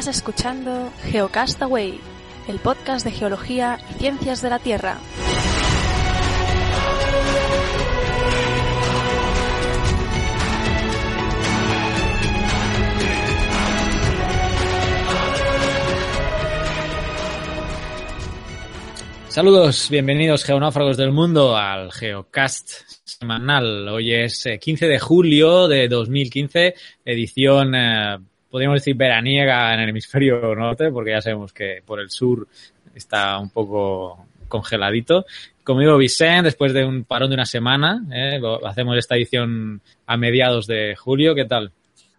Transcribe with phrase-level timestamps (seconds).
[0.00, 2.00] Estás escuchando Geocastaway,
[2.48, 4.96] el podcast de geología y ciencias de la Tierra.
[19.28, 22.70] Saludos, bienvenidos geonáufragos del mundo al Geocast
[23.04, 23.86] semanal.
[23.90, 26.74] Hoy es 15 eh, de julio de 2015,
[27.04, 28.18] edición, eh,
[28.50, 32.46] podríamos decir, veraniega en el hemisferio norte, porque ya sabemos que por el sur
[32.94, 35.24] está un poco congeladito.
[35.62, 40.66] Conmigo Vicente, después de un parón de una semana, eh, hacemos esta edición a mediados
[40.66, 41.34] de julio.
[41.34, 41.72] ¿Qué tal?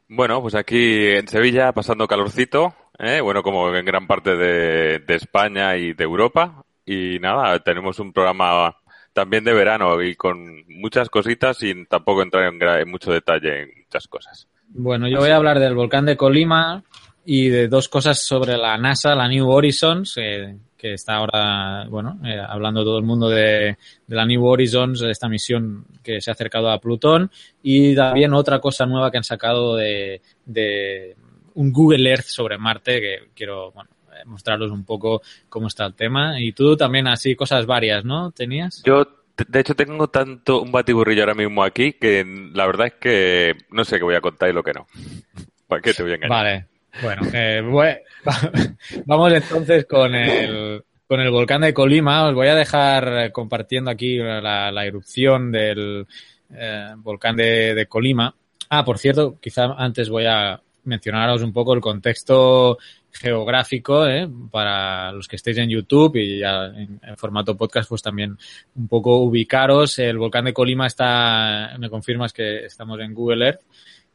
[0.08, 3.22] Bueno, pues aquí en Sevilla pasando calorcito, ¿eh?
[3.22, 8.76] bueno, como en gran parte de, España y de Europa, y nada, tenemos un programa
[9.14, 14.08] también de verano y con muchas cositas y tampoco entrar en, mucho detalle en muchas
[14.08, 14.50] cosas.
[14.74, 16.84] Bueno, yo voy a hablar del volcán de Colima
[17.26, 22.20] y de dos cosas sobre la NASA, la New Horizons, eh, que está ahora, bueno,
[22.24, 26.70] eh, hablando todo el mundo de, la New Horizons, esta misión que se ha acercado
[26.70, 27.30] a Plutón,
[27.62, 31.16] y también otra cosa nueva que han sacado de, de
[31.56, 33.90] un Google Earth sobre Marte, que quiero, bueno,
[34.26, 36.40] mostraros un poco cómo está el tema.
[36.40, 38.32] Y tú también así cosas varias, ¿no?
[38.32, 38.82] ¿Tenías?
[38.84, 39.06] Yo,
[39.48, 43.86] de hecho, tengo tanto un batiburrillo ahora mismo aquí que la verdad es que no
[43.86, 44.88] sé qué voy a contar y lo que no.
[45.68, 46.38] ¿Para qué te voy a engañar?
[46.38, 46.66] Vale.
[47.02, 47.62] Bueno, eh,
[49.06, 52.28] vamos entonces con el, con el volcán de Colima.
[52.28, 56.06] Os voy a dejar compartiendo aquí la, erupción del
[56.54, 58.36] eh, volcán de Colima.
[58.70, 62.78] Ah, por cierto, quizá antes voy a mencionaros un poco el contexto
[63.12, 64.28] geográfico ¿eh?
[64.50, 68.38] para los que estéis en YouTube y ya en, formato podcast pues también
[68.76, 70.00] un poco ubicaros.
[70.00, 73.62] El volcán de Colima está, me confirmas que estamos en Google Earth,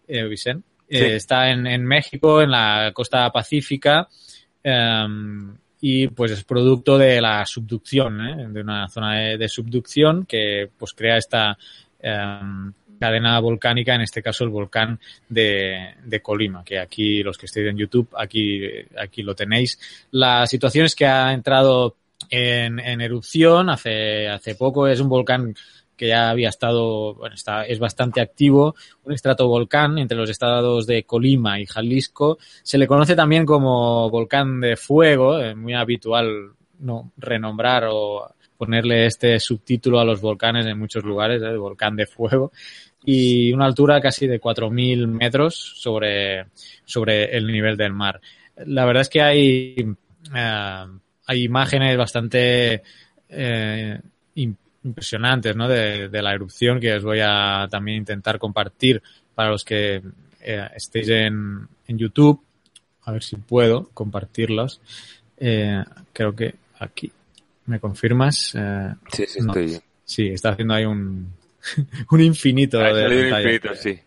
[0.08, 0.66] eh, Vicente.
[0.88, 4.08] Eh, está en, en, México, en la costa pacífica.
[4.62, 8.46] Em, y pues es producto de la subducción, ¿eh?
[8.48, 11.56] de una zona de, de, subducción que pues crea esta
[12.00, 14.98] em, cadena volcánica, en este caso el volcán
[15.28, 18.60] de, de, Colima, que aquí los que estéis en YouTube, aquí,
[18.98, 19.78] aquí lo tenéis.
[20.10, 21.96] La situación es que ha entrado
[22.30, 25.54] en, erupción hace, hace poco, es un volcán
[25.96, 28.74] que ya había estado, bueno, está, es bastante activo,
[29.04, 32.38] un estratovolcán entre los estados de Colima y Jalisco.
[32.62, 39.06] Se le conoce también como volcán de fuego, es muy habitual no renombrar o ponerle
[39.06, 42.52] este subtítulo a los volcanes en muchos lugares, el volcán de fuego
[43.06, 46.46] y una altura casi de 4.000 metros sobre,
[46.84, 48.20] sobre el nivel del mar.
[48.66, 49.96] La verdad es que hay,
[50.34, 50.86] eh,
[51.26, 52.82] hay imágenes bastante
[53.28, 54.00] eh,
[54.34, 55.68] impresionantes ¿no?
[55.68, 59.00] de, de, la erupción que os voy a también intentar compartir
[59.36, 60.02] para los que
[60.40, 62.42] eh, estéis en, en YouTube.
[63.04, 64.80] A ver si puedo compartirlas.
[65.36, 67.12] Eh, creo que aquí.
[67.66, 68.52] ¿Me confirmas?
[68.56, 69.80] Eh, sí, sí, estoy.
[70.04, 71.32] Sí, está haciendo ahí un,
[72.10, 73.98] un infinito de un infinito, sí.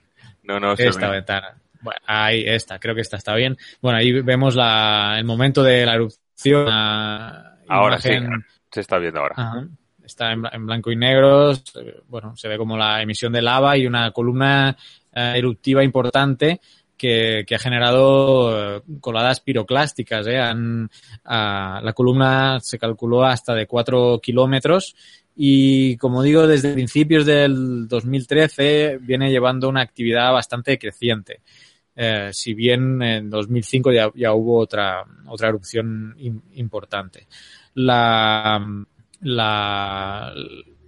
[0.43, 1.55] No, no, esta ventana.
[1.81, 3.57] Bueno, ahí está, creo que esta está bien.
[3.81, 6.67] Bueno, ahí vemos la, el momento de la erupción.
[6.69, 8.11] ahora sí,
[8.71, 9.67] se está viendo ahora.
[10.03, 11.53] Está en, blanco y negro.
[12.07, 14.75] Bueno, se ve como la emisión de lava y una columna
[15.13, 16.59] eh, eruptiva importante
[16.97, 20.27] que, que, ha generado eh, coladas piroclásticas.
[20.27, 20.39] ¿eh?
[20.39, 20.89] Han,
[21.23, 24.95] la columna se calculó hasta de 4 kilómetros
[25.41, 31.39] y como digo, desde principios del 2013 viene llevando una actividad bastante creciente.
[31.95, 36.13] Eh, si bien en 2005 ya, ya hubo otra, otra erupción
[36.55, 37.25] importante.
[37.75, 38.61] La,
[39.21, 40.33] la,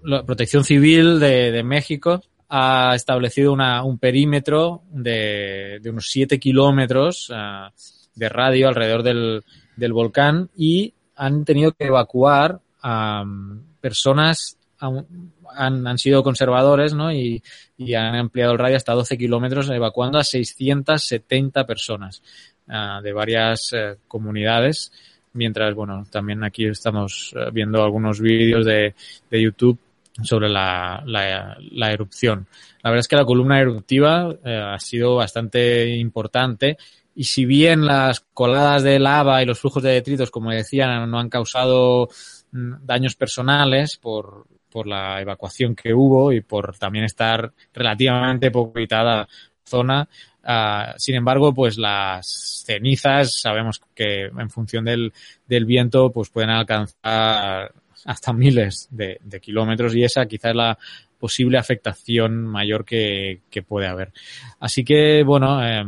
[0.03, 7.72] la, Protección Civil de, México ha establecido un perímetro de, unos 7 kilómetros uh,
[8.16, 16.23] de radio alrededor del, volcán y han tenido que evacuar um, personas han, han, sido
[16.23, 17.11] conservadores ¿no?
[17.11, 17.41] y,
[17.78, 22.23] y, han ampliado el radio hasta 12 kilómetros, evacuando a 670 personas
[22.67, 24.91] uh, de varias uh, comunidades.
[25.33, 28.95] Mientras, bueno, también aquí estamos uh, viendo algunos vídeos de,
[29.29, 29.79] de YouTube
[30.23, 32.47] sobre la, la, la, erupción.
[32.83, 36.78] La verdad es que la columna eruptiva eh, ha sido bastante importante
[37.16, 41.19] y si bien las coladas de lava y los flujos de detritos, como decían, no
[41.19, 42.09] han causado
[42.52, 49.28] daños personales por, por la evacuación que hubo y por también estar relativamente poco habitada
[49.64, 50.08] zona.
[50.44, 55.14] Uh, sin embargo, pues las cenizas sabemos que en función del,
[55.48, 57.72] del viento pues pueden alcanzar
[58.06, 60.78] hasta miles de, kilómetros y esa quizás es la
[61.20, 64.12] posible afectación mayor que, que puede haber.
[64.59, 65.86] Así que, bueno, eh,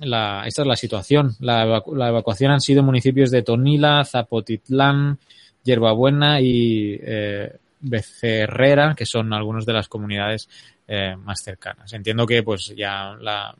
[0.00, 1.36] la, esta es la situación.
[1.40, 5.18] La, la, evacuación han sido municipios de Tonila, Zapotitlán,
[5.64, 10.48] Yerbabuena y eh, Becerrera, que son algunas de las comunidades
[10.86, 11.92] eh, más cercanas.
[11.92, 13.54] Entiendo que pues ya la,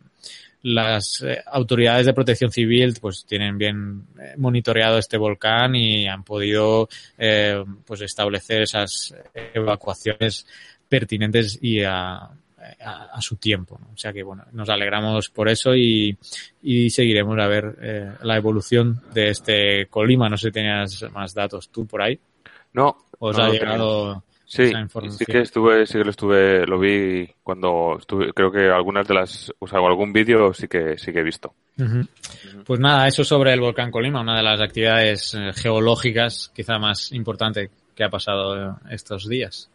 [0.62, 6.22] las eh, autoridades de protección civil pues tienen bien eh, monitoreado este volcán y han
[6.22, 9.14] podido eh, pues establecer esas
[9.54, 10.46] evacuaciones
[10.88, 12.30] pertinentes y a,
[12.84, 13.78] a, a su tiempo.
[13.80, 13.88] ¿no?
[13.94, 16.16] O sea que bueno, nos alegramos por eso y,
[16.62, 20.28] y seguiremos a ver eh, la evolución de este Colima.
[20.28, 22.18] No sé si tenías más datos tú por ahí.
[22.72, 22.96] No.
[23.18, 25.18] ¿Os no ha llegado Sí, esa información?
[25.18, 29.14] sí que estuve, sí que lo estuve, lo vi cuando estuve, creo que algunas de
[29.14, 31.54] las, o sea, algún vídeo sí que, sí que he visto.
[32.66, 37.12] Pues nada, eso sobre el volcán Colima, una de las actividades eh, geológicas quizá más
[37.12, 39.70] importante que ha pasado eh, estos días.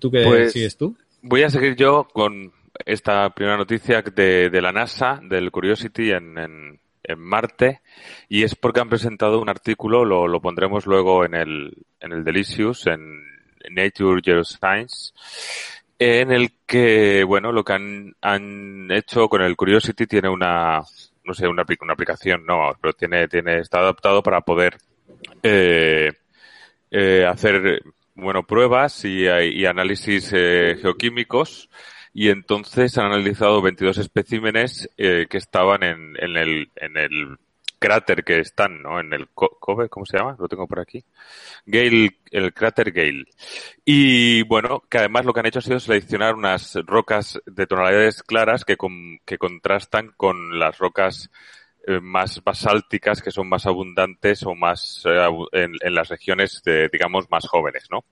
[0.00, 0.96] ¿Tú qué Pues- sigues tú?
[1.22, 2.52] Voy a seguir yo con
[2.86, 6.80] esta primera noticia de, de la NASA, del Curiosity en, en,
[7.18, 7.80] Marte,
[8.28, 12.86] y es porque han presentado un artículo, lo, pondremos luego en el, en el Delicious,
[12.86, 13.20] en
[13.68, 15.12] Nature Geoscience,
[15.98, 20.80] en el que, bueno, lo que han, han hecho con el Curiosity tiene una,
[21.24, 24.78] no sé, una, una aplicación, no, pero tiene, tiene, está adaptado para poder,
[25.42, 26.12] eh,
[26.90, 27.82] eh, hacer,
[28.20, 31.68] bueno, pruebas y, y análisis eh, geoquímicos
[32.12, 37.38] y entonces han analizado 22 especímenes eh, que estaban en, en, el, en el
[37.78, 39.00] cráter que están, ¿no?
[39.00, 40.36] En el Co- Cove, ¿cómo se llama?
[40.38, 41.02] Lo tengo por aquí.
[41.66, 43.24] Gale, el cráter Gale.
[43.84, 48.22] Y bueno, que además lo que han hecho ha sido seleccionar unas rocas de tonalidades
[48.22, 51.34] claras que, con- que contrastan con las rocas eh,
[52.00, 57.30] más basálticas que son más abundantes o más eh, en, en las regiones de, digamos,
[57.30, 58.04] más jóvenes, ¿no?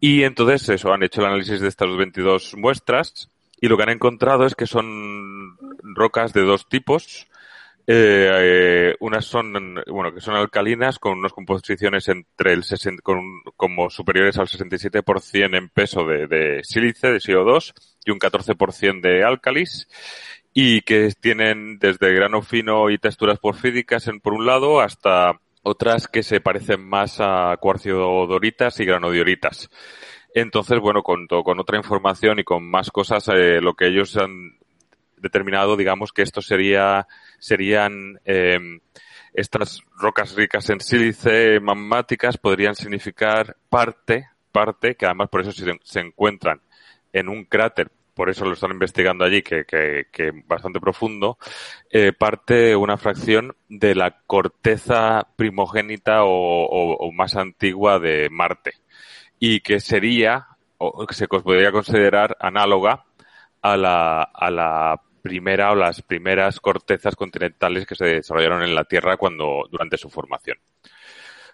[0.00, 3.30] Y entonces eso, han hecho el análisis de estas 22 muestras
[3.60, 7.26] y lo que han encontrado es que son rocas de dos tipos.
[7.86, 13.20] Eh, eh, unas son, bueno, que son alcalinas con unas composiciones entre el 60, con,
[13.56, 17.74] como superiores al 67% en peso de, de sílice, de CO2,
[18.04, 19.88] y un 14% de álcalis,
[20.52, 26.08] y que tienen desde grano fino y texturas porfídicas en, por un lado hasta otras
[26.08, 29.68] que se parecen más a cuarciodoritas y granodioritas.
[30.34, 34.58] Entonces, bueno, con, con otra información y con más cosas, eh, lo que ellos han
[35.16, 37.06] determinado, digamos, que esto sería,
[37.38, 38.58] serían, eh,
[39.34, 45.78] estas rocas ricas en sílice magmáticas podrían significar parte, parte, que además por eso se,
[45.82, 46.60] se encuentran
[47.12, 51.38] en un cráter, por eso lo están investigando allí, que, que, que bastante profundo,
[51.88, 58.74] eh, parte una fracción de la corteza primogénita o, o- o más antigua de Marte
[59.38, 63.06] y que sería o que se podría considerar análoga
[63.62, 68.84] a la, a la primera o las primeras cortezas continentales que se desarrollaron en la
[68.84, 70.58] Tierra cuando durante su formación.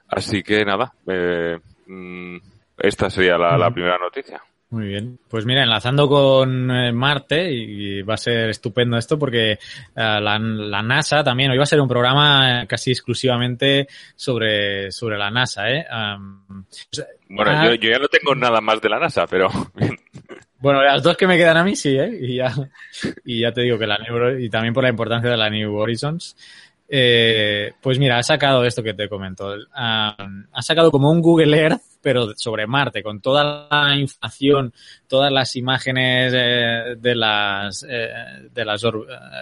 [0.08, 2.38] Así que nada, eh, mm,
[2.78, 4.42] esta sería la, primera noticia.
[4.68, 5.18] Muy bien.
[5.28, 9.58] Pues mira, enlazando con eh, Marte, y va a ser estupendo esto porque eh,
[9.94, 13.86] la, la NASA también, hoy va a ser un programa eh, casi exclusivamente
[14.16, 15.86] sobre, sobre la NASA, ¿eh?
[15.88, 16.64] Am,
[17.28, 17.64] Bueno, Ah.
[17.66, 19.48] yo, yo ya no tengo nada más de la NASA, pero
[20.58, 22.18] bueno, las dos que me quedan a mí sí, ¿eh?
[22.20, 22.52] Y ya,
[23.24, 25.76] y ya te digo que la New, y también por la importancia de la New
[25.76, 26.36] Horizons.
[26.88, 29.54] Eh, pues mira, ha sacado esto que te comento.
[29.72, 34.72] Am, ha sacado como un Google Earth, pero sobre Marte, con toda la información,
[35.08, 38.82] todas las imágenes eh, de las, eh, de las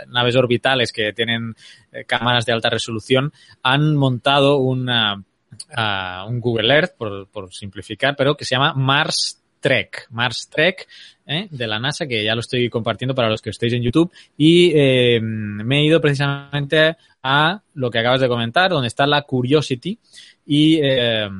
[0.09, 1.55] naves orbitales que tienen
[2.07, 3.33] cámaras de alta resolución,
[3.63, 5.23] han montado una,
[5.77, 10.09] ah, un Google Earth, por, por simplificar, pero que se llama Mars Trek.
[10.11, 10.87] Mars Trek
[11.27, 11.49] ¿eh?
[11.51, 14.13] de la NASA, que ya lo estoy compartiendo para los que estéis en YouTube.
[14.37, 19.23] Y eh, me he ido precisamente a lo que acabas de comentar, donde está la
[19.23, 19.99] Curiosity
[20.45, 21.31] y eh,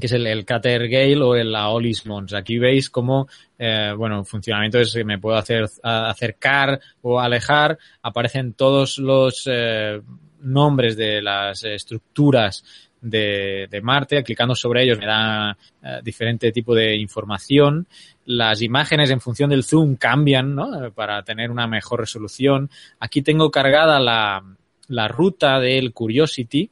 [0.00, 2.34] que es el, el Gale o el Aolis Mons.
[2.34, 7.78] Aquí veis cómo, eh, bueno, funcionamiento es que me puedo hacer, acercar o alejar.
[8.02, 10.00] Aparecen todos los eh,
[10.40, 12.64] nombres de las estructuras
[13.00, 14.22] de, de Marte.
[14.22, 17.86] Clicando sobre ellos me da eh, diferente tipo de información.
[18.26, 20.90] Las imágenes en función del zoom cambian, ¿no?
[20.92, 22.70] Para tener una mejor resolución.
[23.00, 24.42] Aquí tengo cargada la,
[24.88, 26.70] la ruta del Curiosity.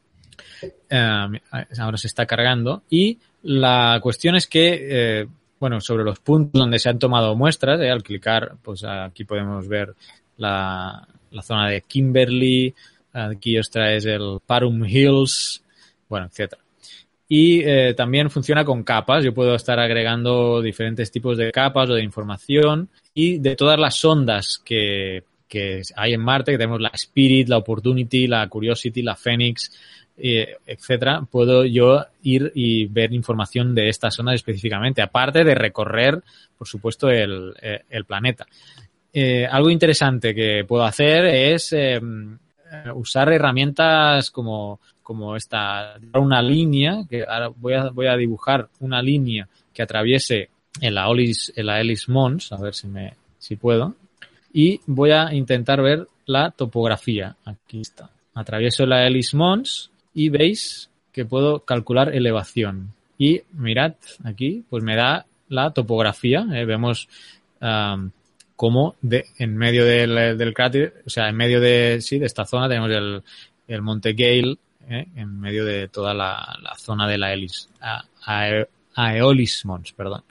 [0.90, 1.40] Eh,
[1.78, 2.82] ahora se está cargando.
[2.90, 5.26] Y la cuestión es que, eh,
[5.58, 9.66] bueno, sobre los puntos donde se han tomado muestras, eh, al clicar, pues aquí podemos
[9.66, 9.94] ver
[10.36, 12.74] la, la zona de Kimberley,
[13.12, 15.62] aquí os traes el Parum Hills,
[16.08, 16.62] bueno, etcétera.
[17.28, 19.24] Y eh, también funciona con capas.
[19.24, 24.04] Yo puedo estar agregando diferentes tipos de capas o de información y de todas las
[24.04, 29.16] ondas que, que hay en Marte, que tenemos la Spirit, la Opportunity, la Curiosity, la
[29.16, 29.72] Phoenix,
[30.18, 36.22] eh, etcétera, puedo yo ir y ver información de estas zonas específicamente, aparte de recorrer,
[36.56, 38.46] por supuesto, el, eh, el planeta.
[39.12, 42.00] Eh, algo interesante que puedo hacer es eh,
[42.94, 49.00] usar herramientas como, como esta, una línea, que ahora voy a, voy a dibujar una
[49.00, 53.54] línea que atraviese en la, Olis, en la Ellis Mons, a ver si me, si
[53.54, 53.94] puedo,
[54.52, 57.36] y voy a intentar ver la topografía.
[57.44, 58.10] Aquí está.
[58.34, 62.92] Atravieso la Ellis Mons y veis que puedo calcular elevación.
[63.16, 63.94] Y mirad
[64.24, 66.44] aquí, pues me da la topografía.
[66.52, 67.08] Eh, vemos
[67.60, 68.10] um,
[68.56, 72.44] cómo de, en medio del, del, cráter, o sea, en medio de, sí, de esta
[72.44, 73.22] zona tenemos el,
[73.68, 74.56] el Monte Gale,
[74.88, 79.12] eh, en medio de toda la, zona de la Elis, a, a,
[79.96, 80.22] perdón.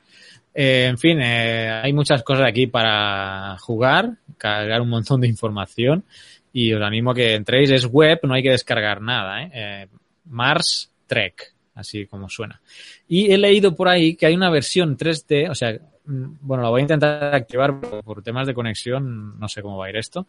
[0.58, 6.06] Eh, en fin, eh, hay muchas cosas aquí para jugar, cargar un montón de información
[6.54, 7.70] y os animo a que entréis.
[7.72, 9.44] Es web, no hay que descargar nada.
[9.44, 9.90] ¿eh?
[10.30, 12.62] Mars Trek, así como suena.
[13.08, 15.74] Y he leído por ahí que hay una versión 3D, o sea,
[16.06, 19.88] mm, bueno, la voy a intentar activar por temas de conexión, no sé cómo va
[19.88, 20.26] a ir esto.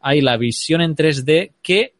[0.00, 1.92] Hay la visión en 3D que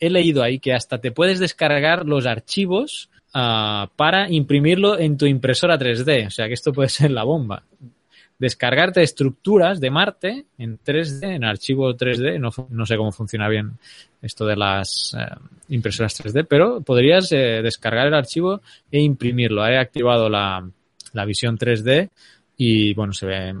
[0.00, 5.26] he leído ahí que hasta te puedes descargar los archivos uh, para imprimirlo en tu
[5.26, 6.26] impresora 3D.
[6.26, 7.62] O sea que esto puede ser la bomba.
[8.38, 12.38] Descargarte estructuras de Marte en 3D, en archivo 3D.
[12.38, 13.72] No, sé cómo funciona bien
[14.22, 15.26] esto de las eh,
[15.70, 18.60] impresoras 3D, pero podrías eh, descargar el archivo
[18.92, 19.66] e imprimirlo.
[19.66, 20.68] He activado la,
[21.12, 22.10] la visión 3D
[22.56, 23.54] y bueno, se ve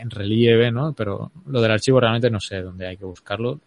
[0.00, 0.92] en relieve, ¿no?
[0.92, 3.60] Pero lo del archivo realmente no sé dónde hay que buscarlo.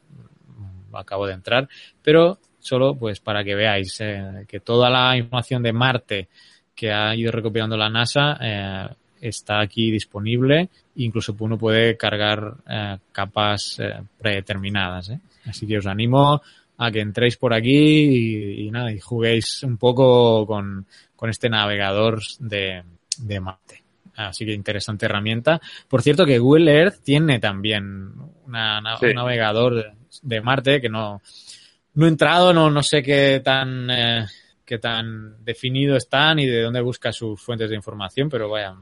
[0.97, 1.67] Acabo de entrar,
[2.01, 6.27] pero solo pues para que veáis eh, que toda la información de Marte
[6.75, 8.87] que ha ido recopilando la NASA eh,
[9.21, 10.69] está aquí disponible.
[10.95, 15.09] Incluso uno puede cargar eh, capas eh, predeterminadas.
[15.09, 15.19] ¿eh?
[15.45, 16.41] Así que os animo
[16.77, 20.85] a que entréis por aquí y, y nada, y juguéis un poco con,
[21.15, 22.83] con este navegador de,
[23.19, 23.83] de Marte.
[24.15, 25.59] Así que interesante herramienta.
[25.87, 28.11] Por cierto que Google Earth tiene también
[28.45, 29.07] una, una, sí.
[29.07, 31.21] un navegador de, Marte que no,
[31.95, 34.25] no he entrado, no, no sé qué tan, eh,
[34.65, 38.75] qué tan definido está ni de dónde busca sus fuentes de información, pero vaya,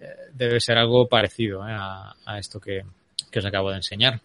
[0.00, 2.82] eh, debe ser algo parecido eh, a, a, esto que,
[3.30, 4.20] que os acabo de enseñar.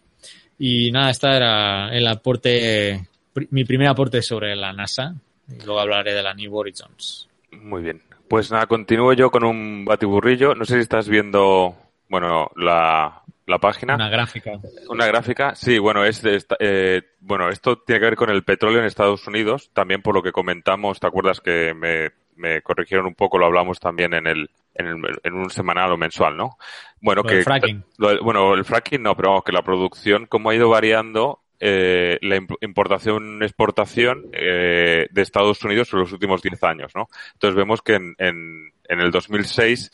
[0.57, 3.07] Y nada, esta era el aporte,
[3.49, 5.15] mi primer aporte sobre la NASA.
[5.49, 7.27] Y luego hablaré de la New Horizons.
[7.51, 8.01] Muy bien.
[8.27, 10.55] Pues nada, continúo yo con un batiburrillo.
[10.55, 11.75] No sé si estás viendo,
[12.09, 13.95] bueno, la, la página.
[13.95, 14.51] Una gráfica.
[14.89, 18.79] Una gráfica, sí, bueno, es, de, eh, bueno, esto tiene que ver con el petróleo
[18.79, 23.15] en Estados Unidos, también por lo que comentamos, ¿te acuerdas que me, me corrigieron un
[23.15, 26.57] poco, lo hablamos también en el, en, el, en un semanal o mensual, ¿no?
[27.01, 27.83] Bueno, lo que, el fracking.
[27.97, 32.19] Lo, bueno, el fracking no, pero vamos, que la producción, como ha ido variando, eh,
[32.21, 37.07] la importación-exportación eh, de Estados Unidos en los últimos 10 años, ¿no?
[37.33, 39.89] Entonces vemos que en, en, en el 2006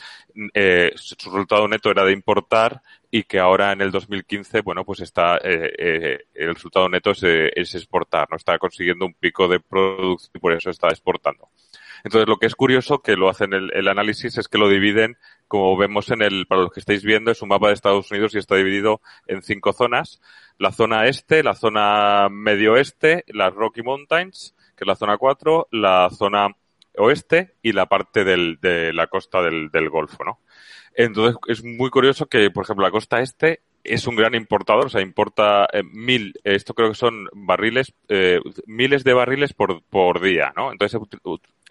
[0.55, 5.01] eh, su resultado neto era de importar y que ahora en el 2015, bueno, pues
[5.01, 8.38] está, eh, eh, el resultado neto es, eh, es, exportar, ¿no?
[8.38, 11.49] Está consiguiendo un pico de producción y por eso está exportando.
[12.03, 15.18] Entonces, lo que es curioso que lo hacen el, el, análisis es que lo dividen,
[15.48, 18.34] como vemos en el, para los que estáis viendo, es un mapa de Estados Unidos
[18.36, 20.22] y está dividido en cinco zonas.
[20.58, 25.68] La zona este, la zona medio oeste, las Rocky Mountains, que es la zona 4,
[25.72, 26.56] la zona
[26.98, 30.39] oeste y la parte del, de la costa del, del Golfo, ¿no?
[30.96, 34.89] Entonces es muy curioso que, por ejemplo, la costa este es un gran importador, o
[34.89, 40.22] sea, importa eh, mil, esto creo que son barriles, eh, miles de barriles por, por
[40.22, 40.72] día, ¿no?
[40.72, 41.00] Entonces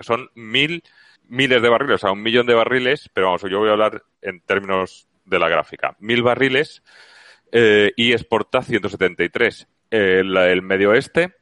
[0.00, 0.82] son mil,
[1.28, 4.02] miles de barriles, o sea, un millón de barriles, pero vamos, yo voy a hablar
[4.22, 5.96] en términos de la gráfica.
[6.00, 6.82] Mil barriles
[7.52, 9.68] eh, y exporta 173.
[9.90, 11.34] El, el medio oeste,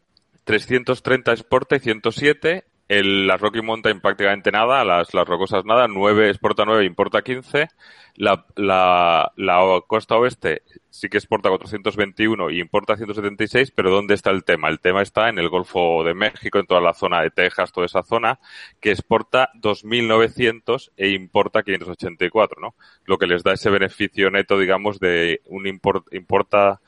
[0.45, 6.29] 330 exporta y 107 el, las Rocky Mountain prácticamente nada, las, las rocosas nada, 9
[6.31, 7.69] exporta 9, importa 15.
[8.17, 10.63] La, la, la costa oeste
[10.97, 14.69] sí que exporta 421 y importa 176, pero ¿dónde está el tema?
[14.69, 17.87] El tema está en el Golfo de México, en toda la zona de Texas, toda
[17.87, 18.39] esa zona,
[18.81, 22.75] que exporta 2.900 e importa 584, ¿no?
[23.05, 26.81] Lo que les da ese beneficio neto, digamos, de un import, importa,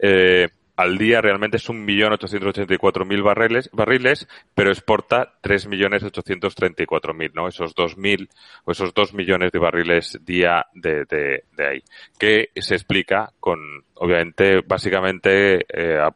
[0.00, 7.48] eh, al día realmente es 1.884.000 barriles, barriles, pero exporta 3.834.000, ¿no?
[7.48, 8.28] Esos 2.000
[8.64, 11.82] o esos 2 millones de barriles día de, de, de ahí.
[12.18, 13.58] Que se explica con,
[13.94, 16.08] obviamente, básicamente, eh,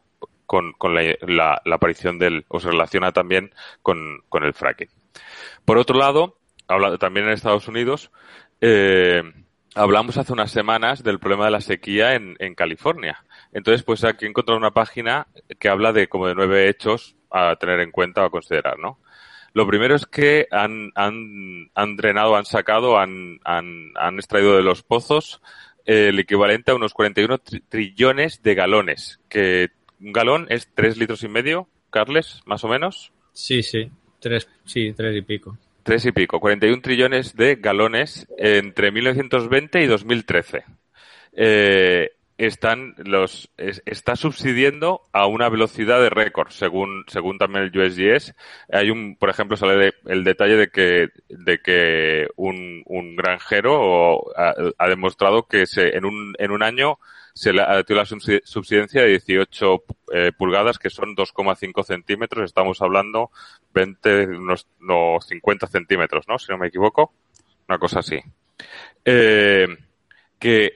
[0.47, 4.89] con, con la, la, la, aparición del, o se relaciona también con, con el fracking.
[5.65, 8.11] Por otro lado, habla, también en Estados Unidos,
[8.61, 9.23] eh,
[9.75, 13.26] hablamos hace unas semanas del problema de la sequía en, en California
[13.57, 17.57] Entonces, pues aquí he encontrado una página que habla de como de nueve hechos a
[17.57, 18.99] tener en cuenta o a considerar, ¿no?
[19.55, 24.63] Lo primero es que han, han, han drenado, han sacado, han, han, han extraído de
[24.63, 25.41] los pozos
[25.87, 27.39] el equivalente a unos 41
[27.71, 29.71] trillones de galones, que
[30.03, 33.11] un galón es tres litros y medio, Carles, más o menos.
[33.33, 35.57] Sí, sí, tres, sí, tres y pico.
[35.83, 40.65] Tres y pico, 41 trillones de galones entre 1920 y 2013.
[41.33, 48.35] Eh, están los está subsidiendo a una velocidad de récord según según también el USGS
[48.71, 54.89] hay un por ejemplo sale el detalle de que de que un, un granjero ha,
[54.89, 56.99] demostrado que se en un en un año
[57.37, 62.47] se le ha la subsidencia de 18 eh, pulgadas que son 2,5 centímetros.
[62.47, 63.31] Estamos hablando
[63.75, 67.13] 20 unos no, 50 centímetros no si no me equivoco.
[67.69, 68.19] Una cosa así.
[69.05, 69.69] Eh,
[70.39, 70.73] que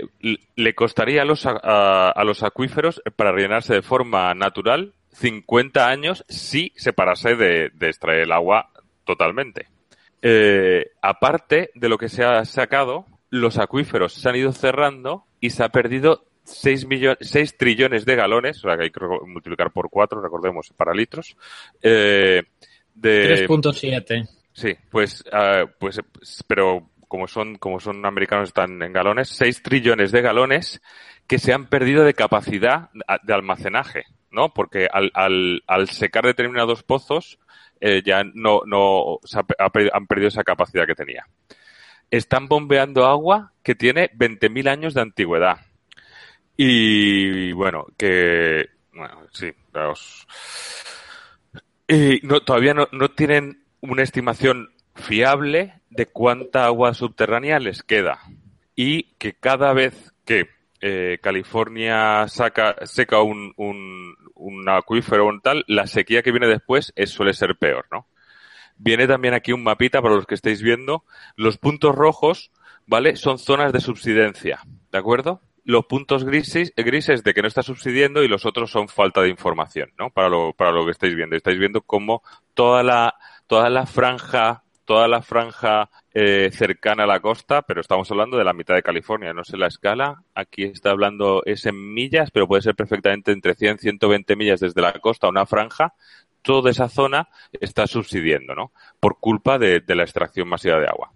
[0.56, 6.24] le costaría a los, a, a los acuíferos para rellenarse de forma natural 50 años
[6.28, 8.70] si se parase de, de extraer el agua
[9.04, 9.66] totalmente.
[10.22, 15.50] Eh, aparte de lo que se ha sacado, los acuíferos se han ido cerrando y
[15.50, 19.70] se ha perdido 6, millones, 6 trillones de galones, o sea que hay que multiplicar
[19.72, 21.36] por 4, recordemos, para litros.
[21.82, 22.42] Eh,
[22.94, 24.28] de 3.7.
[24.52, 26.00] Sí, pues, uh, pues,
[26.46, 30.80] pero como son, como son americanos, están en galones, 6 trillones de galones
[31.26, 32.90] que se han perdido de capacidad
[33.24, 34.54] de almacenaje, ¿no?
[34.54, 37.40] Porque al, al, al secar determinados pozos,
[37.80, 41.26] eh, ya no, no ha, ha, han perdido esa capacidad que tenía.
[42.12, 45.58] Están bombeando agua que tiene 20.000 años de antigüedad.
[46.56, 49.52] Y bueno, que, bueno, sí,
[51.88, 58.20] y no, todavía no, no tienen una estimación fiable de cuánta agua subterránea les queda
[58.76, 60.48] y que cada vez que
[60.80, 67.10] eh, California saca, seca un, un, acuífero o tal, la sequía que viene después es,
[67.10, 68.06] suele ser peor, ¿no?
[68.76, 71.04] Viene también aquí un mapita para los que estáis viendo.
[71.36, 72.50] Los puntos rojos,
[72.86, 73.16] ¿vale?
[73.16, 74.60] Son zonas de subsidencia,
[74.90, 75.42] ¿de acuerdo?
[75.64, 79.28] Los puntos grises, grises de que no está subsidiendo y los otros son falta de
[79.28, 80.08] información, ¿no?
[80.08, 81.36] Para lo, para lo que estáis viendo.
[81.36, 82.22] Estáis viendo cómo
[82.54, 83.14] toda la,
[83.46, 88.44] toda la franja toda la franja eh, cercana a la costa, pero estamos hablando de
[88.44, 90.22] la mitad de California, no sé la escala.
[90.34, 94.60] Aquí está hablando, es en millas, pero puede ser perfectamente entre 100 y 120 millas
[94.60, 95.94] desde la costa a una franja.
[96.42, 98.72] Toda esa zona está subsidiendo, ¿no?
[98.98, 101.12] Por culpa de, de la extracción masiva de agua.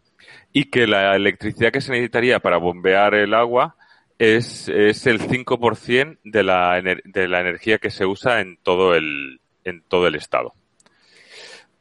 [0.53, 3.77] Y que la electricidad que se necesitaría para bombear el agua
[4.19, 9.41] es, es el 5% de la, de la energía que se usa en todo el,
[9.65, 10.55] en todo el estado.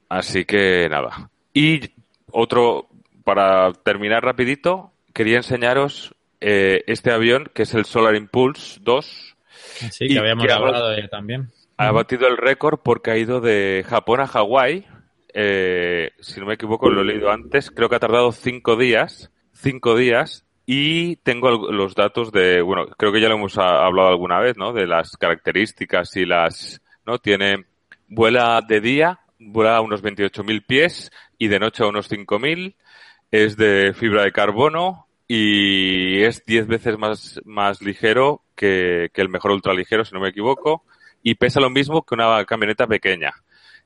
[0.09, 1.91] Así que nada, y
[2.31, 2.87] otro,
[3.23, 9.35] para terminar rapidito, quería enseñaros eh, este avión que es el Solar Impulse 2.
[9.91, 11.49] Sí, que habíamos que hablado de también.
[11.77, 14.85] Ha batido el récord porque ha ido de Japón a Hawái.
[15.33, 17.71] Eh, si no me equivoco, lo he leído antes.
[17.71, 19.31] Creo que ha tardado cinco días.
[19.53, 20.45] Cinco días.
[20.65, 24.71] Y tengo los datos de, bueno, creo que ya lo hemos hablado alguna vez, ¿no?
[24.71, 27.19] De las características y las, ¿no?
[27.19, 27.65] Tiene,
[28.07, 29.19] vuela de día,
[29.51, 32.75] vuela a unos 28.000 pies y de noche a unos 5.000.
[33.31, 39.29] Es de fibra de carbono y es 10 veces más, más ligero que, que el
[39.29, 40.83] mejor ultraligero, si no me equivoco,
[41.23, 43.31] y pesa lo mismo que una camioneta pequeña.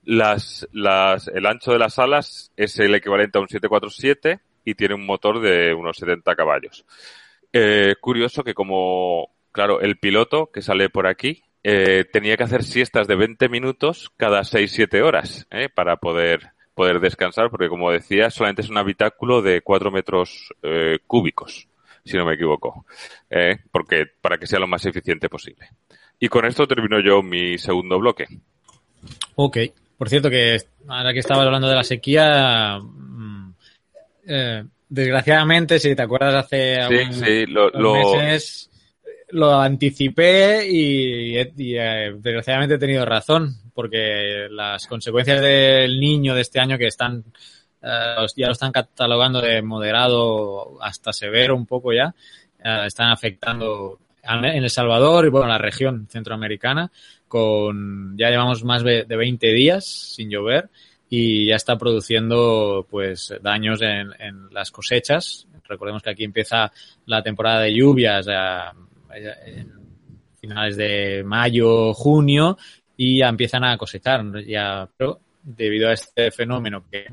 [0.04, 4.96] Las, las, el ancho de las alas es el equivalente a un 747 y tiene
[4.96, 6.86] un motor de unos 70 caballos.
[7.54, 12.64] Eh, curioso que como, claro, el piloto que sale por aquí eh, tenía que hacer
[12.64, 18.30] siestas de 20 minutos cada 6-7 horas eh, para poder poder descansar, porque como decía,
[18.30, 21.68] solamente es un habitáculo de cuatro metros eh, cúbicos,
[22.06, 22.86] si no me equivoco,
[23.30, 25.68] eh, porque para que sea lo más eficiente posible.
[26.18, 28.28] Y con esto termino yo mi segundo bloque.
[29.36, 29.58] Ok.
[29.98, 33.54] Por cierto, que ahora que estabas hablando de la sequía, mm,
[34.28, 37.94] eh, desgraciadamente, si te acuerdas hace sí, sí, lo, lo...
[37.94, 38.70] meses,
[39.30, 46.42] lo anticipé y, y eh, desgraciadamente he tenido razón, porque las consecuencias del niño de
[46.42, 47.24] este año que están
[47.82, 52.14] uh, ya lo están catalogando de moderado hasta severo un poco ya,
[52.64, 56.92] uh, están afectando en El Salvador y bueno, la región centroamericana
[57.28, 60.70] con ya llevamos más de 20 días sin llover
[61.10, 65.48] y ya está produciendo pues daños en, en las cosechas.
[65.68, 66.72] Recordemos que aquí empieza
[67.06, 68.74] la temporada de lluvias a,
[69.14, 69.72] en
[70.40, 72.58] finales de mayo, junio,
[72.96, 74.24] y ya empiezan a cosechar.
[74.46, 77.06] Ya, pero debido a este fenómeno que,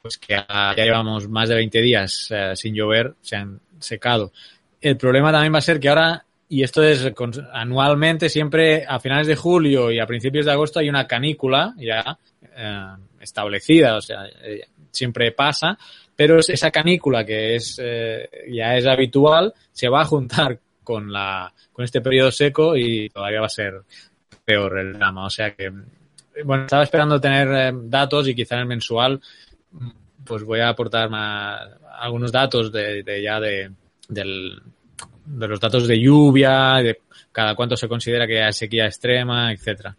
[0.00, 4.32] pues que ya llevamos más de 20 días eh, sin llover, se han secado.
[4.80, 7.06] El problema también va a ser que ahora y esto es
[7.52, 12.18] anualmente, siempre a finales de julio y a principios de agosto hay una canícula ya
[12.56, 12.86] eh,
[13.20, 15.76] establecida, o sea, eh, siempre pasa,
[16.16, 17.76] pero esa canícula que es
[18.50, 23.40] ya es habitual se va a juntar con la con este periodo seco y todavía
[23.40, 23.82] va a ser
[24.42, 25.70] peor el drama, o sea que
[26.44, 29.20] bueno, estaba esperando tener datos y quizá en el mensual
[30.24, 31.60] pues voy a aportar más,
[32.00, 33.70] algunos datos de, de ya de,
[34.08, 34.62] del,
[35.26, 37.00] de los datos de lluvia, de
[37.32, 39.94] cada cuánto se considera que hay sequía extrema, etcétera.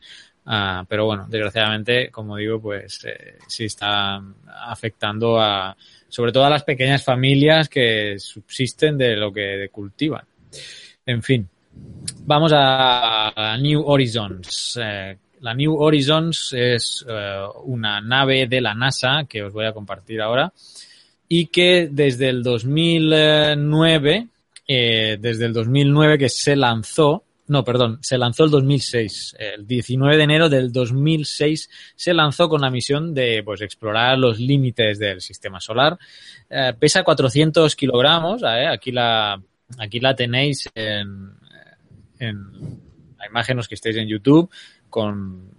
[0.45, 4.19] Uh, pero bueno, desgraciadamente, como digo, pues eh, sí está
[4.65, 10.23] afectando a, sobre todo a las pequeñas familias que subsisten de lo que cultivan.
[11.05, 11.47] En fin,
[12.25, 14.79] vamos a, New Horizons.
[14.81, 19.73] Eh, la New Horizons es eh, una nave de la NASA que os voy a
[19.73, 20.51] compartir ahora
[21.27, 24.27] y que desde el 2009
[24.71, 29.35] eh, desde el 2009 que se lanzó, no, perdón, se lanzó el 2006.
[29.39, 34.39] El 19 de enero del 2006 se lanzó con la misión de pues, explorar los
[34.39, 35.97] límites del sistema solar.
[36.47, 39.41] Eh, pesa 400 kilogramos, aquí, la,
[39.77, 41.31] aquí la tenéis en,
[42.19, 42.51] en
[43.17, 44.49] la imagen, los que estéis en YouTube,
[44.89, 45.51] con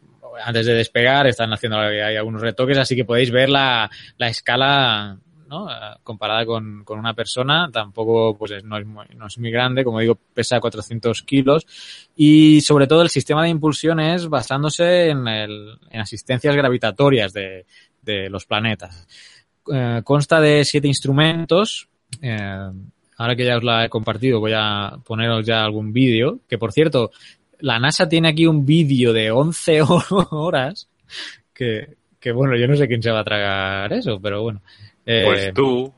[0.45, 5.19] antes de despegar están haciendo hay algunos retoques, así que podéis ver la, la escala
[5.49, 5.69] ¿no?
[5.69, 9.83] Eh, comparada con, con, una persona, tampoco pues no, es muy, no es muy grande,
[9.83, 11.67] como digo, pesa 400 kilos
[12.15, 17.67] y sobre todo el sistema de impulsión es basándose en, el, en asistencias gravitatorias de,
[18.29, 19.07] los planetas.
[19.73, 21.89] Eh, consta de siete instrumentos.
[22.21, 22.71] Eh,
[23.21, 26.73] ahora que ya os la he compartido, voy a poneros ya algún vídeo, que por
[26.73, 27.11] cierto,
[27.59, 29.83] la NASA tiene aquí un vídeo de 11
[30.31, 30.89] horas
[31.53, 34.63] que, que bueno, yo no sé quién se va a tragar eso, pero bueno.
[35.05, 35.93] Eh, pues tú.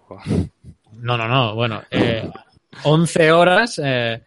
[0.95, 1.55] No, no, no.
[1.55, 2.29] Bueno, eh,
[2.83, 3.81] 11 horas.
[3.85, 4.21] Eh,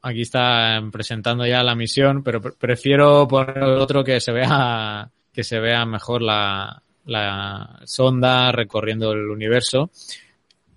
[0.00, 5.60] aquí está presentando ya la misión, pero prefiero poner otro que se vea que se
[5.60, 9.90] vea mejor la, la sonda recorriendo el universo.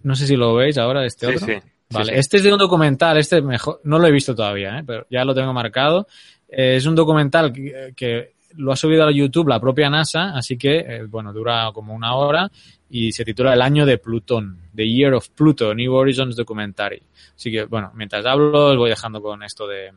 [0.04, 1.46] No sé si lo veis ahora, este otro.
[1.46, 1.54] Sí.
[1.90, 2.20] Vale, sí.
[2.20, 4.84] este es de un documental, este mejor, no lo he visto todavía, ¿eh?
[4.86, 6.08] pero ya lo tengo marcado.
[6.48, 10.58] Eh, es un documental que, que, lo ha subido a YouTube la propia NASA, así
[10.58, 12.52] que, eh, bueno, dura como una hora
[12.90, 17.02] y se titula El año de Plutón, The Year of Pluto, New Horizons Documentary.
[17.36, 19.92] Así que, bueno, mientras hablo, os voy dejando con esto de,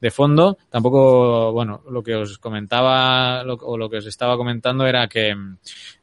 [0.00, 0.58] de fondo.
[0.68, 5.34] Tampoco, bueno, lo que os comentaba lo, o lo que os estaba comentando era que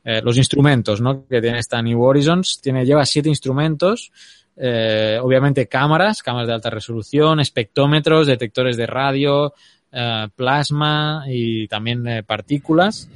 [0.04, 1.28] eh, los instrumentos, ¿no?
[1.28, 4.12] Que tiene esta New Horizons, tiene, lleva siete instrumentos.
[4.58, 9.54] Eh, obviamente cámaras, cámaras de alta resolución, espectrómetros, detectores de radio,
[9.94, 13.10] eh, plasma y también eh, partículas.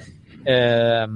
[0.43, 1.07] Eh,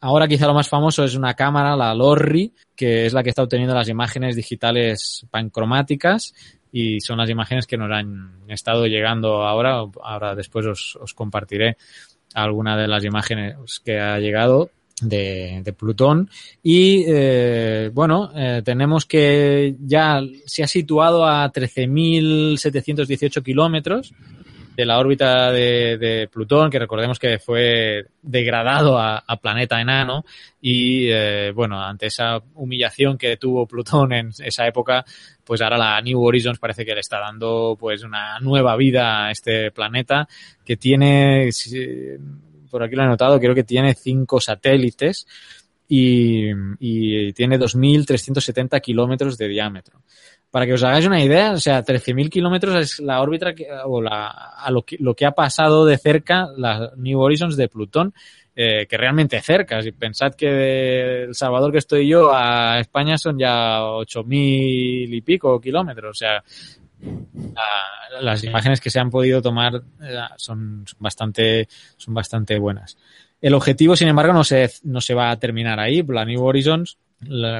[0.00, 3.42] ahora quizá lo más famoso es una cámara, la LORRI, que es la que está
[3.42, 6.34] obteniendo las imágenes digitales pancromáticas
[6.70, 9.84] y son las imágenes que nos han estado llegando ahora.
[10.02, 11.76] Ahora después os, compartiré
[12.34, 16.30] alguna de las imágenes que ha llegado de, Plutón
[16.62, 17.04] y
[17.90, 18.30] bueno
[18.64, 24.14] tenemos que ya se ha situado a 13.718 kilómetros
[24.74, 30.24] de la órbita de, de, Plutón, que recordemos que fue degradado a, planeta enano
[30.60, 35.04] y eh, bueno, ante esa humillación que tuvo Plutón en esa época,
[35.44, 39.30] pues ahora la New Horizons parece que le está dando pues una nueva vida a
[39.30, 40.28] este planeta
[40.64, 41.50] que tiene,
[42.70, 45.26] por aquí lo he notado, creo que tiene cinco satélites
[45.88, 50.00] y, y tiene 2.370 kilómetros de diámetro.
[50.50, 54.02] Para que os hagáis una idea, o sea, 13.000 kilómetros es la órbita que, o
[54.06, 58.12] a lo que, lo que ha pasado de cerca la New Horizons de Plutón,
[58.54, 59.80] eh, que realmente cerca.
[59.80, 65.20] Si pensad que de El Salvador que estoy yo a España son ya 8.000 y
[65.22, 66.44] pico kilómetros, o sea,
[67.00, 71.66] la, las imágenes que se han podido tomar eh, son, bastante,
[71.96, 72.98] son bastante buenas.
[73.42, 76.02] El objetivo, sin embargo, no se, no se va a terminar ahí.
[76.02, 76.96] La New Horizons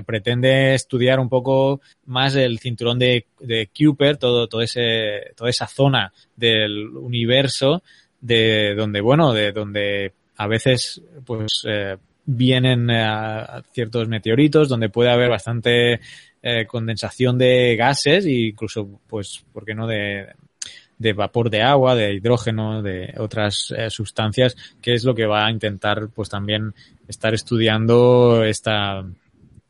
[0.06, 5.66] pretende estudiar un poco más el cinturón de, de Kuiper, todo, todo ese, toda esa
[5.66, 7.82] zona del universo
[8.20, 13.04] de donde, bueno, de donde a veces, pues, eh, vienen eh,
[13.72, 16.00] ciertos meteoritos, donde puede haber bastante
[16.42, 20.28] eh, condensación de gases e incluso, pues, ¿por qué no?, de,
[20.98, 25.46] de vapor de agua, de hidrógeno, de otras eh, sustancias, que es lo que va
[25.46, 26.74] a intentar, pues, también
[27.08, 29.04] estar estudiando esta,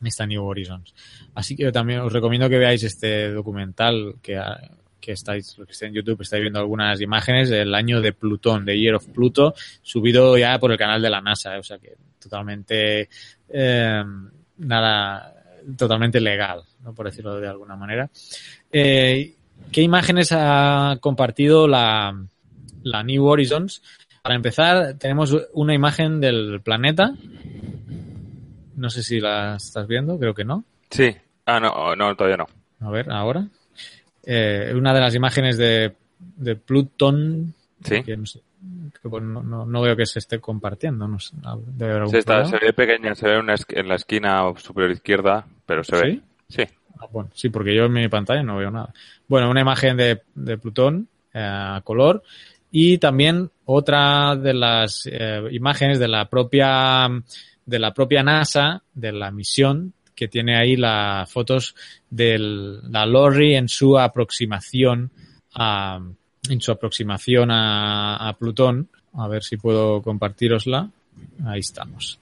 [0.03, 0.95] esta New Horizons.
[1.35, 4.41] Así que también os recomiendo que veáis este documental que,
[5.01, 8.65] que estáis, lo que estáis en YouTube, estáis viendo algunas imágenes del año de Plutón,
[8.65, 11.97] de Year of Pluto, subido ya por el canal de la NASA, o sea que
[12.19, 13.09] totalmente
[13.49, 14.05] eh,
[14.59, 15.35] nada,
[15.77, 16.95] totalmente legal, ¿no?
[16.95, 18.09] por decirlo de alguna manera.
[18.71, 19.35] Eh,
[19.71, 22.19] ¿qué imágenes ha compartido la,
[22.83, 23.83] la New Horizons?
[24.23, 27.13] Para empezar, tenemos una imagen del planeta.
[28.77, 30.65] No sé si la estás viendo, creo que no.
[30.91, 31.15] Sí.
[31.47, 32.47] Ah, no, no, todavía no.
[32.81, 33.47] A ver, ahora.
[34.25, 35.93] Eh, una de las imágenes de,
[36.37, 37.55] de Plutón.
[37.85, 38.01] Sí.
[38.05, 38.41] que no, sé,
[39.03, 41.09] que, no- no- no veo que se esté compartiendo.
[41.09, 41.35] No sé,
[41.67, 44.93] debe haber algún Sí, está, se ve pequeña, se ve una en la esquina superior
[44.93, 46.21] izquierda, pero se ve.
[46.49, 46.63] Sí.
[47.11, 48.93] Bueno, sí, porque yo en mi pantalla no veo nada.
[49.29, 52.23] Bueno, una imagen de, Plutón eh, a color
[52.71, 57.09] y también otra de las eh, imágenes de la propia
[57.65, 61.75] de la propia NASA de la misión que tiene ahí las fotos
[62.11, 65.11] de la Lorry en su aproximación
[65.55, 66.01] a
[66.49, 68.89] en su aproximación a, a Plutón.
[69.15, 70.91] A ver si puedo compartirosla.
[71.45, 72.19] Ahí estamos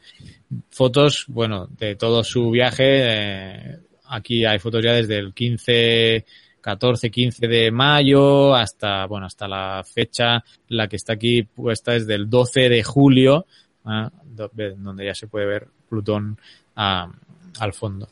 [0.71, 2.85] fotos, bueno, de todo su viaje.
[2.85, 3.79] eh,
[4.11, 6.25] aquí hay fotos ya desde el 15,
[6.61, 12.07] 14, 15 de mayo hasta, bueno, hasta la fecha, la que está aquí puesta es
[12.07, 13.47] del 12 de julio,
[13.85, 16.39] ah, donde ya se puede ver Plutón
[16.75, 18.09] al fondo.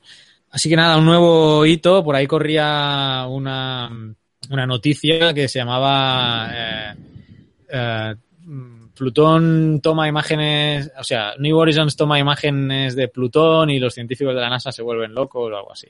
[0.51, 2.03] Así que nada, un nuevo hito.
[2.03, 3.91] Por ahí corría una,
[4.51, 6.95] una noticia que se llamaba eh,
[7.71, 8.15] eh,
[8.99, 14.41] Plutón toma imágenes, o sea, New Horizons toma imágenes de Plutón y los científicos de
[14.41, 15.89] la NASA se vuelven locos o algo así.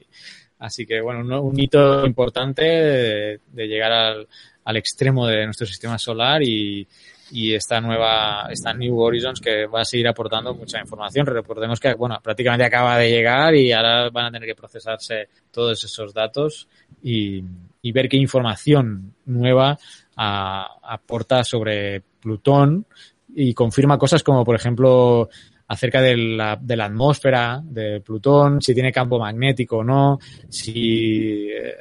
[0.58, 4.28] Así que, bueno, un, hito importante de, llegar al,
[4.68, 6.86] al extremo de nuestro sistema solar y,
[7.32, 11.24] esta nueva, esta New Horizons que va a seguir aportando mucha información.
[11.24, 15.82] Recordemos que, bueno, prácticamente acaba de llegar y ahora van a tener que procesarse todos
[15.84, 16.68] esos datos
[17.02, 17.42] y,
[17.90, 19.78] ver qué información nueva
[20.18, 22.86] aporta sobre Plutón
[23.34, 25.28] y confirma cosas como, por ejemplo,
[25.68, 31.50] acerca de la, de la atmósfera de Plutón, si tiene campo magnético o no, si
[31.50, 31.74] eh,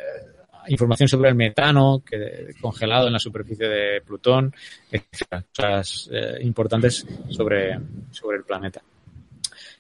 [0.69, 4.53] información sobre el metano que congelado en la superficie de Plutón,
[4.91, 7.79] etcétera, cosas eh, importantes sobre,
[8.11, 8.81] sobre el planeta.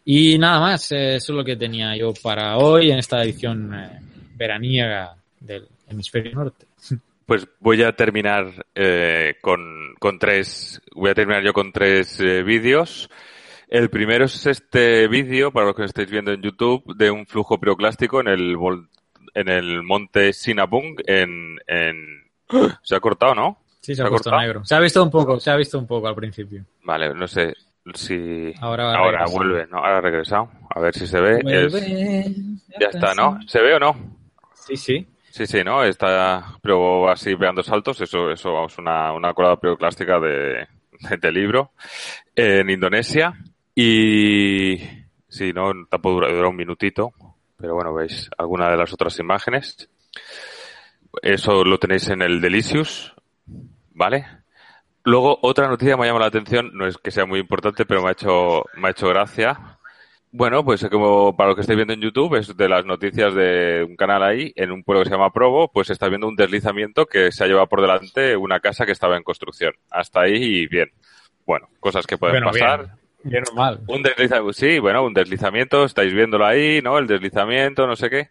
[0.05, 3.73] Y nada más, eh, eso es lo que tenía yo para hoy en esta edición
[3.73, 3.99] eh,
[4.35, 6.66] veraniega del hemisferio norte.
[7.27, 12.41] Pues voy a terminar eh, con, con tres, voy a terminar yo con tres eh,
[12.41, 13.09] vídeos.
[13.67, 17.59] El primero es este vídeo, para los que estáis viendo en YouTube, de un flujo
[17.59, 18.55] piroclástico en el,
[19.33, 21.95] en el monte Sinabung en, en...
[22.81, 23.61] ¿Se ha cortado, no?
[23.81, 24.41] Sí, se ¿Se ha puesto cortado?
[24.41, 24.63] negro.
[24.65, 26.63] Se ha visto un poco, se ha visto un poco al principio.
[26.83, 27.53] Vale, no sé
[27.93, 28.53] si...
[28.61, 29.79] Ahora Ahora vuelve, ¿no?
[29.79, 30.49] Ahora ha regresado.
[30.73, 31.41] A ver si se ve.
[31.45, 33.37] Es- Ya está, ¿no?
[33.47, 33.95] ¿Se ve o no?
[34.53, 35.05] Sí, sí.
[35.37, 35.83] Sí, sí, ¿no?
[35.83, 40.67] Está, pero así pegando saltos, eso, eso vamos, una, una colada piroclástica de,
[41.21, 41.73] de, libro
[42.35, 43.35] en Indonesia.
[43.75, 44.77] Y
[45.29, 47.13] sí, no, tampoco dura, dura un minutito,
[47.55, 49.87] pero bueno, veis alguna de las otras imágenes.
[51.21, 53.13] Eso lo tenéis en el Delicious,
[53.93, 54.25] ¿vale?
[55.03, 57.85] Luego, otra noticia que me ha llamado la atención, no es que sea muy importante,
[57.85, 59.76] pero me ha hecho, me ha hecho gracia.
[60.31, 63.83] Bueno, pues como para lo que estáis viendo en YouTube, es de las noticias de
[63.87, 67.05] un canal ahí, en un pueblo que se llama Provo, pues está viendo un deslizamiento
[67.05, 69.73] que se ha llevado por delante una casa que estaba en construcción.
[69.89, 70.91] Hasta ahí, bien.
[71.45, 72.79] Bueno, cosas que pueden Bueno, pasar.
[72.79, 72.97] bien.
[73.23, 73.79] Bien o mal.
[73.87, 76.97] Un deslizamiento, sí, bueno, un deslizamiento, estáis viéndolo ahí, ¿no?
[76.97, 78.29] El deslizamiento, no sé qué.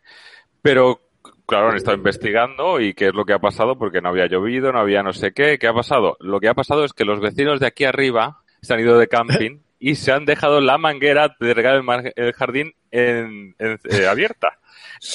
[0.63, 1.01] Pero,
[1.47, 4.71] claro, han estado investigando y qué es lo que ha pasado porque no había llovido,
[4.73, 5.59] no había no sé qué.
[5.59, 6.17] ¿Qué ha pasado?
[6.21, 9.09] Lo que ha pasado es que los vecinos de aquí arriba se han ido de
[9.09, 11.81] camping y se han dejado la manguera de regar
[12.17, 14.59] el, jardín en, en- eh, abierta.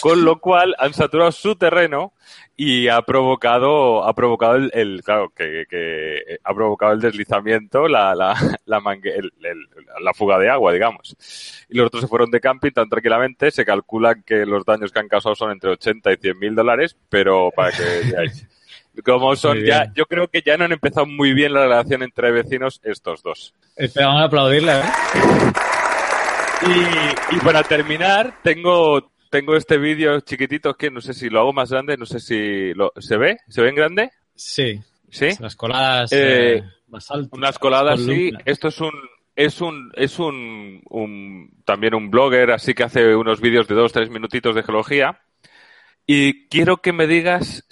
[0.02, 2.14] Con lo cual han saturado su terreno
[2.56, 8.16] y ha provocado, ha provocado el, el- claro, que, que ha provocado el deslizamiento, la,
[8.16, 8.34] la,
[8.66, 9.68] la, mangue- el- el-
[10.02, 11.18] la fuga de agua, digamos.
[11.68, 15.00] Y los otros se fueron de camping tan tranquilamente, se calcula que los daños que
[15.00, 18.48] han causado son entre 80 y 100 mil dólares, pero para que veáis.
[19.06, 22.32] Como son ya, yo creo que ya no han empezado muy bien la relación entre
[22.32, 23.54] vecinos estos dos.
[23.76, 24.72] Espera, vamos a aplaudirle.
[24.80, 24.84] ¿eh?
[26.68, 31.54] Y, y para terminar, tengo, tengo este vídeo chiquitito que no sé si lo hago
[31.54, 33.38] más grande, no sé si lo, ¿se ve?
[33.48, 34.12] ¿Se ve en grande?
[34.36, 34.80] Sí.
[35.10, 35.30] ¿Sí?
[35.40, 38.32] Las coladas Eh, eh, basálticas, Unas coladas, sí.
[38.46, 38.92] Esto es un,
[39.36, 43.92] es un, es un, un- también un blogger, así que hace unos vídeos de dos,
[43.92, 45.20] tres minutitos de geología.
[46.06, 47.66] Y quiero que me digas,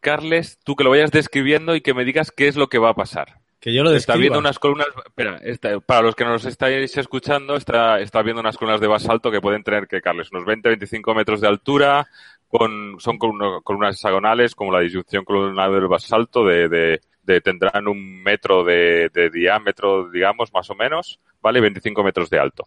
[0.00, 2.90] Carles, tú que lo vayas describiendo y que me digas qué es lo que va
[2.90, 3.38] a pasar.
[3.60, 4.18] Que yo lo Está describa.
[4.20, 8.56] viendo unas columnas, espera, está- para los que nos estáis escuchando, está, está viendo unas
[8.56, 12.06] columnas de basalto que pueden tener, que Carles, unos 20-25 metros de altura,
[12.48, 17.86] con, son columna- columnas hexagonales, como la disyunción columnar del basalto, de, de, de- tendrán
[17.86, 21.60] un metro de, de diámetro, digamos, más o menos, ¿vale?
[21.60, 22.66] 25 metros de alto.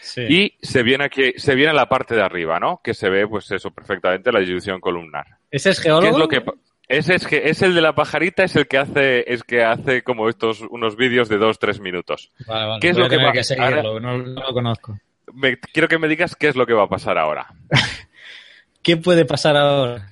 [0.00, 0.22] Sí.
[0.28, 2.80] Y se viene aquí, se viene la parte de arriba, ¿no?
[2.82, 5.26] Que se ve, pues eso, perfectamente, la disyunción columnar.
[5.52, 6.08] ¿Ese es ¿Qué geólogo?
[6.16, 6.42] es lo que,
[6.88, 10.02] Ese es que es el de la pajarita, es el que hace, es que hace
[10.02, 12.32] como estos unos vídeos de dos, tres minutos.
[12.48, 13.56] Vale, vale, ¿Qué es lo que va a que pasar?
[13.58, 14.00] seguirlo?
[14.00, 14.98] No, no lo conozco.
[15.32, 17.46] Me- quiero que me digas qué es lo que va a pasar ahora.
[18.82, 20.08] ¿Qué puede pasar ahora?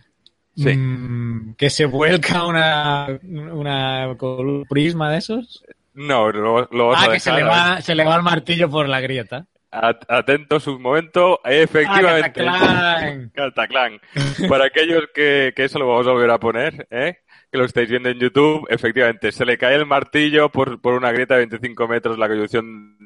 [0.57, 0.77] Sí.
[0.77, 5.65] Mm, que se vuelca una, una col- prisma de esos.
[5.95, 7.43] No, lo, lo vamos Ah, a que se dejar.
[7.45, 9.47] le, va, se le va el martillo por la grieta.
[9.73, 12.43] At- atentos un momento, efectivamente.
[12.47, 13.03] Ah,
[13.35, 14.01] Cataclán.
[14.49, 17.19] Para aquellos que, que eso lo vamos a volver a poner, ¿eh?
[17.53, 21.11] que lo estáis viendo en YouTube, efectivamente, se le cae el martillo por, por una
[21.11, 22.97] grieta de 25 metros la conducción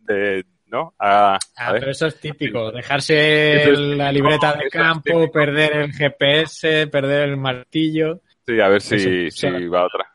[0.00, 0.94] de, ¿no?
[0.98, 2.72] A, Ah, pero eso es típico.
[2.72, 8.20] Dejarse es la libreta de campo, perder el GPS, perder el martillo.
[8.46, 10.06] Sí, a ver si, Eso, o sea, si va otra.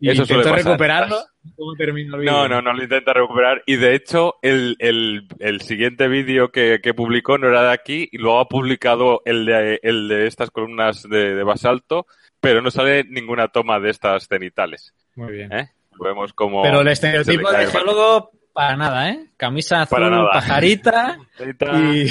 [0.00, 0.58] Y Eso suele pasar.
[0.64, 1.16] recuperarlo.
[1.56, 2.32] ¿Cómo termino el vídeo?
[2.32, 3.62] No, no, no lo intenta recuperar.
[3.66, 8.08] Y de hecho, el, el, el siguiente vídeo que, que publicó no era de aquí
[8.10, 12.06] y luego ha publicado el de, el de estas columnas de, de basalto,
[12.40, 14.94] pero no sale ninguna toma de estas cenitales.
[15.16, 15.52] Muy bien.
[15.52, 15.70] ¿eh?
[15.98, 16.62] Lo vemos como...
[16.62, 19.26] Pero el estereotipo de geólogo, para nada, ¿eh?
[19.36, 20.30] Camisa azul, Para nada.
[20.32, 21.18] pajarita
[21.84, 22.02] y...
[22.02, 22.06] y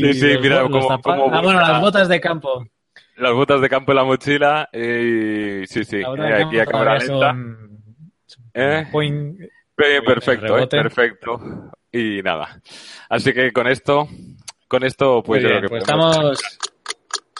[0.00, 2.64] Sí, sí, mira cómo Ah, bueno, las botas de campo.
[3.22, 5.66] Las botas de campo en la mochila y...
[5.66, 7.30] Sí, sí, eh, aquí a cámara lenta.
[7.30, 7.82] son-
[8.54, 8.86] ¿Eh?
[8.90, 9.38] point-
[9.74, 11.40] Pe- Perfecto, eh, perfecto.
[11.90, 12.60] Y nada.
[13.08, 14.08] Así que con esto,
[14.68, 16.58] con esto, pues yo creo que pues podemos- estamos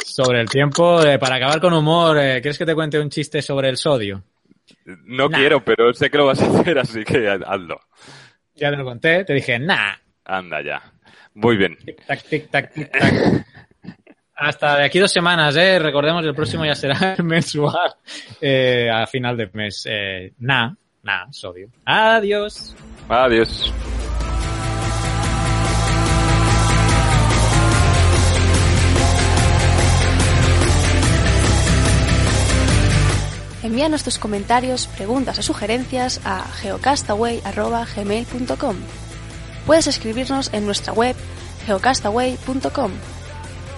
[0.05, 1.03] sobre el tiempo.
[1.05, 4.23] Eh, para acabar con humor, eh, ¿quieres que te cuente un chiste sobre el sodio?
[5.05, 5.37] No Nah.
[5.39, 7.81] quiero, pero sé que lo vas a hacer, así que hazlo.
[8.55, 9.95] Ya te lo conté, te dije, nah.
[10.25, 10.83] Anda ya.
[11.35, 11.77] Muy bien.
[11.85, 13.03] Tic tac, tic tac, tic tac.
[14.35, 15.79] Hasta de aquí dos semanas, ¿eh?
[15.79, 17.95] Recordemos, el próximo ya será mensual
[18.41, 19.87] eh, a final de mes.
[19.89, 21.69] Eh, nah, nah, sodio.
[21.85, 22.75] Adiós.
[23.09, 23.73] Adiós.
[33.63, 38.77] Envíanos tus comentarios, preguntas o sugerencias a geocastaway.gmail.com.
[39.67, 41.15] Puedes escribirnos en nuestra web
[41.67, 42.91] geocastaway.com.